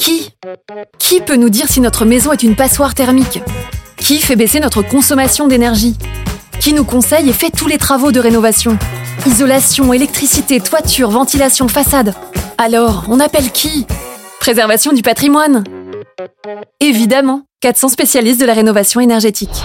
[0.00, 0.30] Qui?
[0.98, 3.42] Qui peut nous dire si notre maison est une passoire thermique?
[3.98, 5.94] Qui fait baisser notre consommation d'énergie?
[6.58, 8.78] Qui nous conseille et fait tous les travaux de rénovation?
[9.26, 12.14] Isolation, électricité, toiture, ventilation, façade.
[12.56, 13.86] Alors, on appelle qui?
[14.40, 15.64] Préservation du patrimoine
[16.80, 19.62] Évidemment, 400 spécialistes de la rénovation énergétique.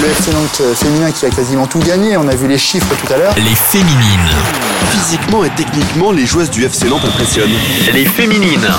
[0.00, 2.96] Le FC Nantes euh, féminin qui a quasiment tout gagné, on a vu les chiffres
[2.96, 3.34] tout à l'heure.
[3.36, 4.30] Les féminines.
[4.90, 7.52] Physiquement et techniquement, les joueuses du FC Nantes impressionnent.
[7.92, 8.70] Les féminines.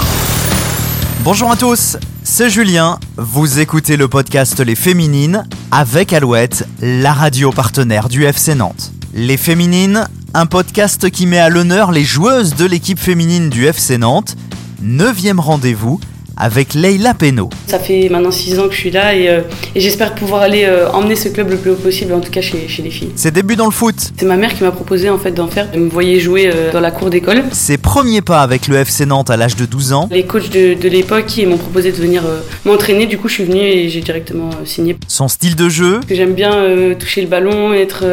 [1.25, 2.99] Bonjour à tous, c'est Julien.
[3.17, 8.91] Vous écoutez le podcast Les Féminines avec Alouette, la radio partenaire du FC Nantes.
[9.15, 13.97] Les Féminines, un podcast qui met à l'honneur les joueuses de l'équipe féminine du FC
[13.97, 14.35] Nantes.
[14.83, 15.99] Neuvième rendez-vous
[16.37, 17.49] avec Leila Peno.
[17.67, 19.41] Ça fait maintenant 6 ans que je suis là et, euh,
[19.75, 22.41] et j'espère pouvoir aller euh, emmener ce club le plus haut possible, en tout cas
[22.41, 23.11] chez, chez les filles.
[23.15, 25.67] Ses débuts dans le foot, C'est ma mère qui m'a proposé en fait d'en faire.
[25.73, 27.43] Elle me voyait jouer euh, dans la cour d'école.
[27.51, 30.73] ses premiers pas avec le FC Nantes à l'âge de 12 ans, Les coachs de,
[30.73, 32.23] de l'époque m'ont proposé de venir
[32.65, 34.97] m'entraîner, du coup je suis venue et j'ai directement signé.
[35.07, 36.53] son style de jeu, J'aime bien
[36.99, 38.03] toucher le ballon, être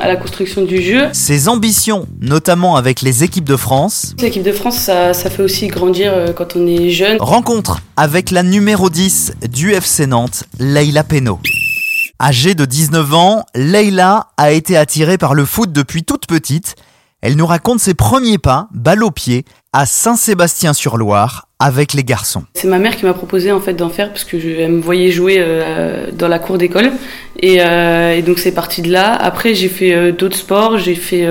[0.00, 1.04] à la construction du jeu.
[1.12, 5.66] ses ambitions, notamment avec les équipes de France, L'équipe de France, ça, ça fait aussi
[5.68, 7.16] grandir quand on est jeune.
[7.20, 7.49] rencontre
[7.96, 11.40] avec la numéro 10 du FC Nantes, Leila Peno.
[12.20, 16.76] Âgée de 19 ans, Leila a été attirée par le foot depuis toute petite.
[17.22, 22.42] Elle nous raconte ses premiers pas, balle au pied, à Saint-Sébastien-sur-Loire, avec les garçons.
[22.54, 25.12] C'est ma mère qui m'a proposé en fait d'en faire parce que je, me voyait
[25.12, 26.90] jouer euh, dans la cour d'école
[27.38, 29.14] et, euh, et donc c'est parti de là.
[29.14, 31.26] Après j'ai fait euh, d'autres sports, j'ai fait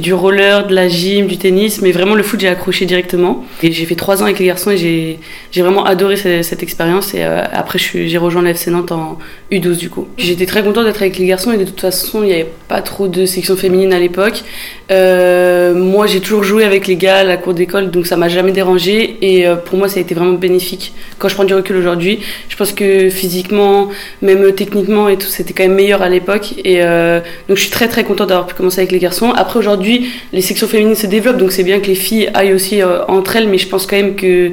[0.00, 3.44] du roller, de la gym, du tennis, mais vraiment le foot j'ai accroché directement.
[3.62, 5.18] Et j'ai fait trois ans avec les garçons et
[5.52, 9.18] j'ai vraiment adoré cette, expérience et après j'ai rejoint le FC Nantes en
[9.52, 10.08] U12 du coup.
[10.18, 12.82] J'étais très contente d'être avec les garçons et de toute façon il n'y avait pas
[12.82, 14.42] trop de section féminine à l'époque.
[14.90, 19.46] Moi j'ai toujours joué avec les gars la d'école donc ça m'a jamais dérangé et
[19.46, 20.92] euh, pour moi ça a été vraiment bénéfique.
[21.18, 23.88] Quand je prends du recul aujourd'hui, je pense que physiquement,
[24.22, 27.70] même techniquement et tout, c'était quand même meilleur à l'époque et euh, donc je suis
[27.70, 29.32] très très contente d'avoir pu commencer avec les garçons.
[29.32, 32.82] Après aujourd'hui, les sections féminines se développent donc c'est bien que les filles aillent aussi
[32.82, 34.52] euh, entre elles mais je pense quand même que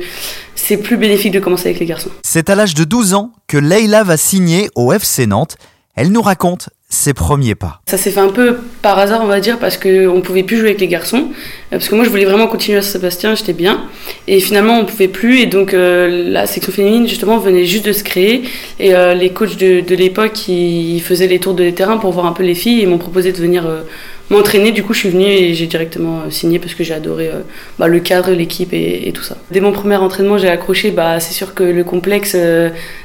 [0.56, 2.10] c'est plus bénéfique de commencer avec les garçons.
[2.24, 5.58] C'est à l'âge de 12 ans que Leila va signer au FC Nantes.
[5.96, 7.82] Elle nous raconte ses premiers pas.
[7.88, 10.70] Ça s'est fait un peu par hasard, on va dire, parce qu'on pouvait plus jouer
[10.70, 11.28] avec les garçons.
[11.74, 13.82] Euh, Parce que moi, je voulais vraiment continuer à Saint-Sébastien, j'étais bien.
[14.28, 15.40] Et finalement, on pouvait plus.
[15.40, 18.44] Et donc, euh, la section féminine, justement, venait juste de se créer.
[18.80, 22.34] Et euh, les coachs de, l'époque, ils faisaient les tours de terrain pour voir un
[22.34, 23.82] peu les filles et m'ont proposé de venir euh,
[24.30, 24.72] m'entraîner.
[24.72, 27.30] Du coup, je suis venue et j'ai directement signé parce que j'ai adoré
[27.78, 29.38] bah, le cadre, l'équipe et, et tout ça.
[29.52, 30.92] Dès mon premier entraînement, j'ai accroché.
[30.92, 32.36] Bah, c'est sûr que le complexe,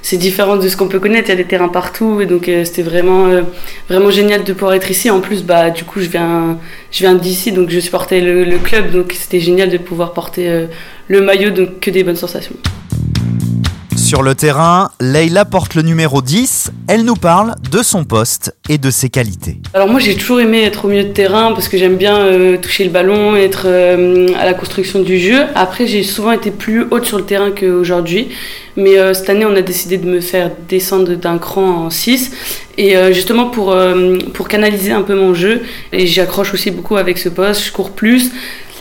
[0.02, 1.28] c'est différent de ce qu'on peut connaître.
[1.28, 2.20] Il y a des terrains partout.
[2.20, 3.28] Et donc, c'était vraiment,
[3.88, 5.10] vraiment génial de pouvoir être ici.
[5.10, 6.58] En plus, bah, du coup, je viens,
[6.90, 8.90] je viens d'ici, donc je supportais le, club.
[8.90, 10.66] Donc, c'était génial de pouvoir porter euh,
[11.08, 11.50] le maillot.
[11.50, 12.56] Donc, que des bonnes sensations.
[14.08, 16.70] Sur le terrain, Leila porte le numéro 10.
[16.88, 19.58] Elle nous parle de son poste et de ses qualités.
[19.74, 22.56] Alors moi j'ai toujours aimé être au milieu de terrain parce que j'aime bien euh,
[22.56, 25.42] toucher le ballon, être euh, à la construction du jeu.
[25.54, 28.28] Après j'ai souvent été plus haute sur le terrain qu'aujourd'hui.
[28.78, 32.30] Mais euh, cette année on a décidé de me faire descendre d'un cran en 6.
[32.78, 33.76] Et justement pour,
[34.34, 35.62] pour canaliser un peu mon jeu.
[35.92, 38.30] Et j'accroche aussi beaucoup avec ce poste, je cours plus.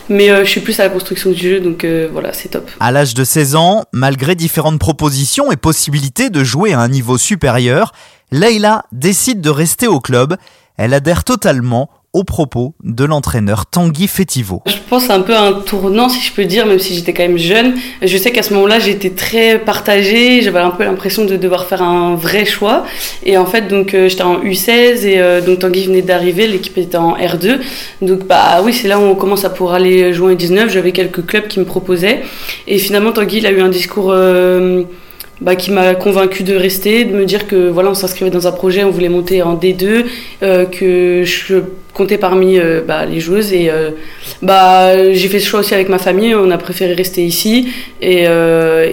[0.08, 2.70] Mais euh, je suis plus à la construction du jeu donc euh, voilà c'est top.
[2.80, 7.18] À l'âge de 16 ans, malgré différentes propositions et possibilités de jouer à un niveau
[7.18, 7.92] supérieur,
[8.30, 10.36] Leila décide de rester au club.
[10.76, 14.62] Elle adhère totalement aux propos de l'entraîneur Tanguy Fétivo.
[14.66, 17.22] Je pense un peu à un tournant, si je peux dire, même si j'étais quand
[17.22, 17.74] même jeune.
[18.02, 20.40] Je sais qu'à ce moment-là, j'étais très partagée.
[20.42, 22.84] J'avais un peu l'impression de devoir faire un vrai choix.
[23.24, 26.46] Et en fait, donc euh, j'étais en U16 et euh, donc Tanguy venait d'arriver.
[26.46, 27.58] L'équipe était en R2.
[28.02, 30.70] Donc bah oui, c'est là où on commence à pouvoir aller jouer en 19.
[30.70, 32.22] J'avais quelques clubs qui me proposaient.
[32.66, 34.10] Et finalement, Tanguy, il a eu un discours.
[34.10, 34.82] euh,
[35.40, 38.52] bah, qui m'a convaincu de rester, de me dire que voilà, on s'inscrivait dans un
[38.52, 40.04] projet, on voulait monter en D2,
[40.42, 41.56] euh, que je
[41.94, 43.90] comptais parmi euh, bah, les joueuses et euh,
[44.42, 47.68] bah, j'ai fait ce choix aussi avec ma famille, on a préféré rester ici
[48.00, 48.28] et,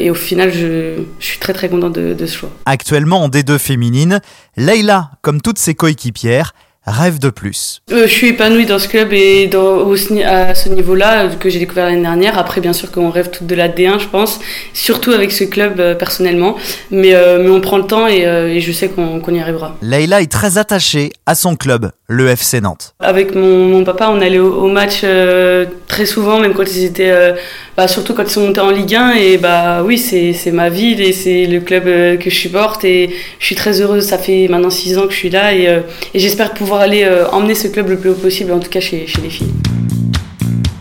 [0.10, 2.50] au final je, suis très très contente de, de ce choix.
[2.66, 4.22] Actuellement en D2 féminine,
[4.56, 6.54] Leila, comme toutes ses coéquipières,
[6.86, 7.82] rêve de plus.
[7.92, 11.50] Euh, je suis épanouie dans ce club et dans, au, à ce niveau-là euh, que
[11.50, 12.38] j'ai découvert l'année dernière.
[12.38, 14.40] Après, bien sûr qu'on rêve toutes de la D1, je pense,
[14.74, 16.56] surtout avec ce club euh, personnellement.
[16.92, 19.40] Mais, euh, mais on prend le temps et, euh, et je sais qu'on qu'on y
[19.40, 19.78] arrivera.
[19.82, 22.94] Leila est très attachée à son club, le FC Nantes.
[23.00, 26.84] Avec mon, mon papa, on allait au, au match euh, très souvent, même quand ils
[26.84, 27.34] étaient, euh,
[27.76, 29.14] bah, surtout quand ils sont montés en Ligue 1.
[29.14, 32.86] Et bah oui, c'est ma ville et c'est le club euh, que je supporte.
[32.86, 33.10] Et
[33.40, 34.06] je suis très heureuse.
[34.06, 35.82] Ça fait maintenant six ans que je suis là et,
[36.14, 39.08] et j'espère pouvoir aller emmener ce club le plus haut possible, en tout cas chez,
[39.08, 39.54] chez les filles.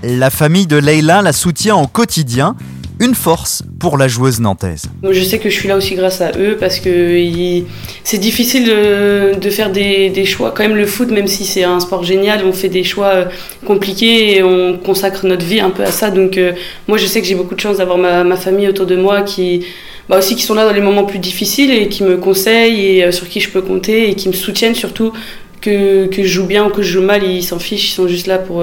[0.03, 2.57] La famille de Leila la soutient au quotidien.
[3.05, 4.85] Une force pour la joueuse nantaise.
[5.09, 7.21] Je sais que je suis là aussi grâce à eux parce que
[8.03, 10.53] c'est difficile de, faire des, des, choix.
[10.53, 13.25] Quand même, le foot, même si c'est un sport génial, on fait des choix euh,
[13.67, 16.11] compliqués et on consacre notre vie un peu à ça.
[16.11, 16.53] Donc, euh,
[16.89, 19.23] moi, je sais que j'ai beaucoup de chance d'avoir ma, ma, famille autour de moi
[19.23, 19.67] qui,
[20.09, 23.05] bah aussi, qui sont là dans les moments plus difficiles et qui me conseillent et
[23.05, 25.13] euh, sur qui je peux compter et qui me soutiennent surtout.
[25.65, 28.07] Que, que, je joue bien ou que je joue mal, ils s'en fichent, ils sont
[28.07, 28.63] juste là pour,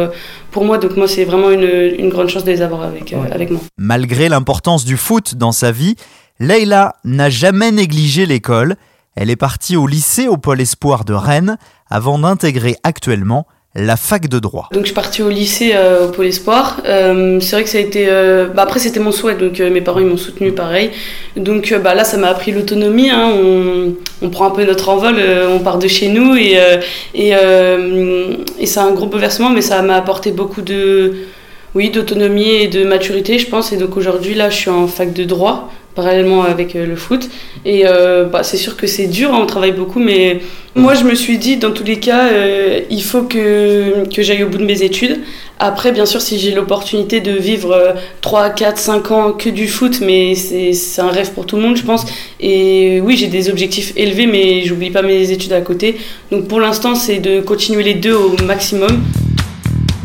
[0.51, 0.77] pour moi.
[0.77, 1.63] Donc moi, c'est vraiment une,
[1.97, 3.15] une, grande chance de les avoir avec, ouais.
[3.15, 3.59] euh, avec moi.
[3.77, 5.95] Malgré l'importance du foot dans sa vie,
[6.39, 8.75] Leïla n'a jamais négligé l'école.
[9.15, 11.57] Elle est partie au lycée au Pôle Espoir de Rennes
[11.89, 14.67] avant d'intégrer actuellement la fac de droit.
[14.73, 16.81] Donc je suis partie au lycée euh, au Pôle Espoir.
[16.85, 18.07] Euh, c'est vrai que ça a été...
[18.09, 20.91] Euh, bah, après c'était mon souhait, donc mes parents ils m'ont soutenu pareil.
[21.37, 23.09] Donc bah, là ça m'a appris l'autonomie.
[23.09, 23.31] Hein.
[24.21, 25.15] On, prend un peu notre envol,
[25.49, 26.57] on part de chez nous et,
[27.15, 31.13] et, et c'est un gros bouleversement, mais ça m'a apporté beaucoup de...
[31.73, 33.71] Oui, d'autonomie et de maturité, je pense.
[33.71, 37.29] Et donc aujourd'hui, là, je suis en fac de droit parallèlement avec le foot.
[37.65, 40.41] Et euh, bah, c'est sûr que c'est dur, hein, on travaille beaucoup, mais
[40.75, 44.43] moi je me suis dit, dans tous les cas, euh, il faut que, que j'aille
[44.43, 45.19] au bout de mes études.
[45.59, 49.67] Après, bien sûr, si j'ai l'opportunité de vivre euh, 3, 4, 5 ans que du
[49.67, 52.05] foot, mais c'est un rêve pour tout le monde, je pense.
[52.39, 55.97] Et oui, j'ai des objectifs élevés, mais j'oublie pas mes études à côté.
[56.31, 59.03] Donc pour l'instant, c'est de continuer les deux au maximum.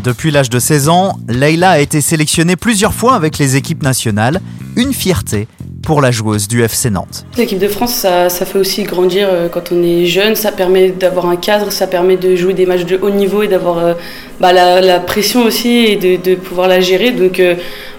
[0.06, 4.40] Depuis l'âge de 16 ans, Leïla a été sélectionnée plusieurs fois avec les équipes nationales.
[4.76, 5.48] Une fierté
[5.86, 7.24] pour la joueuse du FC Nantes.
[7.38, 11.26] L'équipe de France, ça, fait aussi grandir euh, quand on est jeune, ça permet d'avoir
[11.26, 13.94] un cadre, ça permet de jouer des matchs de haut niveau et d'avoir euh,
[14.40, 17.12] bah, la, la, pression aussi et de, de, pouvoir la gérer.
[17.12, 17.54] Donc euh,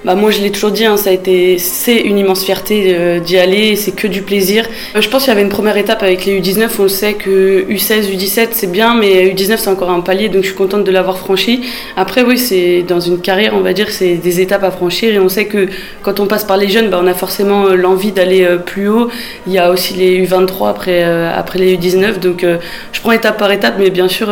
[0.05, 3.19] bah, moi je l'ai toujours dit, hein, ça a été, c'est une immense fierté euh,
[3.19, 4.65] d'y aller, c'est que du plaisir.
[4.95, 7.65] Euh, je pense qu'il y avait une première étape avec les U19, on sait que
[7.69, 10.91] U16, U17 c'est bien, mais U19 c'est encore un palier, donc je suis contente de
[10.91, 11.61] l'avoir franchi.
[11.95, 15.19] Après oui, c'est dans une carrière, on va dire, c'est des étapes à franchir et
[15.19, 15.67] on sait que
[16.03, 19.09] quand on passe par les jeunes, bah, on a forcément l'envie d'aller plus haut.
[19.47, 22.45] Il y a aussi les U23 après, après les U19, donc
[22.91, 24.29] je prends étape par étape, mais bien sûr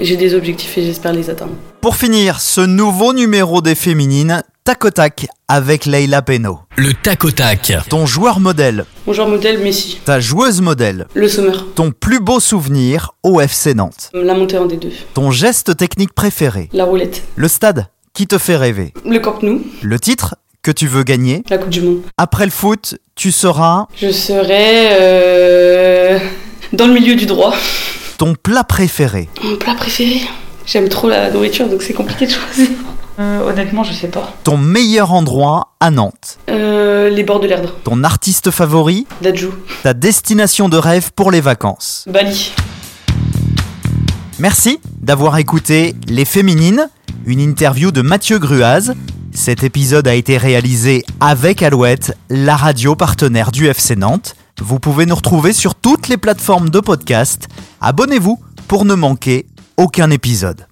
[0.00, 1.52] j'ai des objectifs et j'espère les atteindre.
[1.80, 6.58] Pour finir, ce nouveau numéro des féminines, tac au tac avec Leïla Peno.
[6.76, 7.72] Le tac au tac.
[7.88, 8.84] Ton joueur modèle.
[9.06, 10.00] Mon joueur modèle, Messi.
[10.04, 11.06] Ta joueuse modèle.
[11.14, 11.52] Le Sommer.
[11.76, 14.10] Ton plus beau souvenir au FC Nantes.
[14.12, 14.90] La montée en D2.
[15.14, 16.68] Ton geste technique préféré.
[16.72, 17.22] La roulette.
[17.36, 18.92] Le stade qui te fait rêver.
[19.04, 19.62] Le Camp Nou.
[19.82, 21.44] Le titre que tu veux gagner.
[21.48, 22.00] La Coupe du Monde.
[22.18, 23.86] Après le foot, tu seras.
[23.96, 26.18] Je serai euh,
[26.72, 27.54] dans le milieu du droit.
[28.18, 29.28] Ton plat préféré.
[29.44, 30.22] Mon plat préféré
[30.66, 32.66] J'aime trop la nourriture, donc c'est compliqué de choisir.
[33.18, 34.32] Euh, honnêtement, je sais pas.
[34.44, 36.38] Ton meilleur endroit à Nantes.
[36.50, 37.74] Euh, les bords de l'Erdre.
[37.84, 39.06] Ton artiste favori.
[39.22, 39.48] Dadju.
[39.82, 42.04] Ta destination de rêve pour les vacances.
[42.08, 42.52] Bali.
[44.38, 46.90] Merci d'avoir écouté Les Féminines,
[47.24, 48.92] une interview de Mathieu Gruaz.
[49.32, 54.34] Cet épisode a été réalisé avec Alouette, la radio partenaire du FC Nantes.
[54.60, 57.48] Vous pouvez nous retrouver sur toutes les plateformes de podcast.
[57.80, 58.38] Abonnez-vous
[58.68, 59.46] pour ne manquer
[59.76, 60.66] aucun épisode.